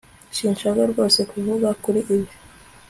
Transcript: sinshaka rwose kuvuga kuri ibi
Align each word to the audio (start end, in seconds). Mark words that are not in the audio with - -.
sinshaka 0.37 0.81
rwose 0.91 1.19
kuvuga 1.31 1.67
kuri 1.83 1.99
ibi 2.15 2.31